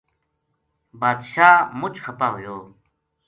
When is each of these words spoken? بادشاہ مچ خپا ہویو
بادشاہ 0.99 1.55
مچ 1.79 1.95
خپا 2.03 2.27
ہویو 2.33 2.57